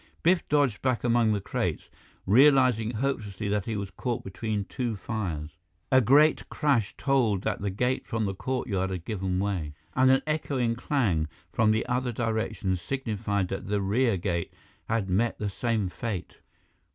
Biff 0.23 0.47
dodged 0.49 0.81
back 0.81 1.03
among 1.03 1.31
the 1.31 1.39
crates, 1.39 1.87
realizing 2.25 2.89
hopelessly 2.89 3.47
that 3.49 3.65
he 3.65 3.77
was 3.77 3.91
caught 3.91 4.23
between 4.23 4.65
two 4.65 4.95
fires. 4.95 5.59
A 5.91 6.01
great 6.01 6.49
crash 6.49 6.95
told 6.97 7.43
that 7.43 7.61
the 7.61 7.69
gate 7.69 8.07
from 8.07 8.25
the 8.25 8.33
courtyard 8.33 8.89
had 8.89 9.05
given 9.05 9.37
way; 9.37 9.73
and 9.93 10.09
an 10.09 10.23
echoing 10.25 10.73
clang 10.73 11.27
from 11.53 11.69
the 11.69 11.85
other 11.85 12.11
direction 12.11 12.75
signified 12.77 13.49
that 13.49 13.67
the 13.67 13.79
rear 13.79 14.17
gate 14.17 14.51
had 14.89 15.07
met 15.07 15.37
the 15.37 15.51
same 15.51 15.87
fate. 15.87 16.37